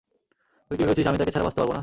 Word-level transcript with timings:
তুই 0.71 0.75
কি 0.77 0.83
ভেবেছিস 0.83 1.05
আমি 1.07 1.17
তাকে 1.17 1.31
ছাড়া 1.31 1.45
বাঁচতে 1.45 1.59
পারবো 1.61 1.73
না? 1.73 1.79